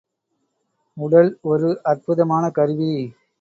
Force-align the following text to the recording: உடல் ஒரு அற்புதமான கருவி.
உடல் 0.97 1.29
ஒரு 1.43 1.69
அற்புதமான 1.83 2.43
கருவி. 2.51 2.91